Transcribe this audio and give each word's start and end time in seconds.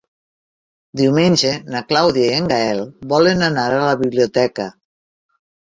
Diumenge 1.01 1.51
na 1.75 1.83
Clàudia 1.91 2.31
i 2.31 2.39
en 2.39 2.49
Gaël 2.53 2.83
volen 3.13 3.47
anar 3.51 3.67
a 3.77 3.85
la 3.87 3.95
biblioteca. 4.03 4.71